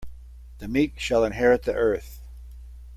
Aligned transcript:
The 0.57 0.67
meek 0.67 0.97
shall 0.99 1.23
inherit 1.23 1.61
the 1.61 1.75
earth. 1.75 2.21